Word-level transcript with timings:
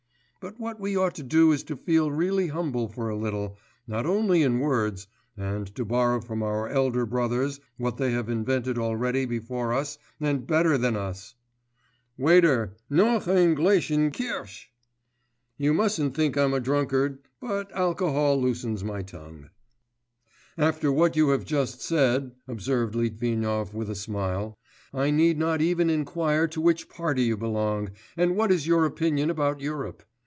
But 0.41 0.59
what 0.59 0.79
we 0.79 0.97
ought 0.97 1.13
to 1.17 1.23
do 1.23 1.51
is 1.51 1.61
to 1.65 1.75
feel 1.75 2.11
really 2.11 2.47
humble 2.47 2.87
for 2.87 3.09
a 3.09 3.15
little 3.15 3.59
not 3.85 4.07
only 4.07 4.41
in 4.41 4.57
words 4.59 5.05
and 5.37 5.67
to 5.75 5.85
borrow 5.85 6.19
from 6.19 6.41
our 6.41 6.67
elder 6.67 7.05
brothers 7.05 7.59
what 7.77 7.97
they 7.97 8.09
have 8.13 8.27
invented 8.27 8.75
already 8.79 9.25
before 9.25 9.71
us 9.71 9.99
and 10.19 10.47
better 10.47 10.79
than 10.79 10.95
us! 10.95 11.35
Waiter, 12.17 12.75
noch 12.89 13.27
ein 13.27 13.55
Gläschen 13.55 14.11
Kirsch! 14.11 14.69
You 15.59 15.75
mustn't 15.75 16.15
think 16.15 16.35
I'm 16.35 16.55
a 16.55 16.59
drunkard, 16.59 17.19
but 17.39 17.71
alcohol 17.73 18.41
loosens 18.41 18.83
my 18.83 19.03
tongue.' 19.03 19.51
'After 20.57 20.91
what 20.91 21.15
you 21.15 21.29
have 21.29 21.45
just 21.45 21.81
said,' 21.83 22.31
observed 22.47 22.95
Litvinov 22.95 23.75
with 23.75 23.91
a 23.91 23.95
smile, 23.95 24.57
'I 24.91 25.11
need 25.11 25.37
not 25.37 25.61
even 25.61 25.91
inquire 25.91 26.47
to 26.47 26.59
which 26.61 26.89
party 26.89 27.25
you 27.25 27.37
belong, 27.37 27.89
and 28.17 28.35
what 28.35 28.51
is 28.51 28.65
your 28.65 28.85
opinion 28.87 29.29
about 29.29 29.61
Europe. 29.61 30.01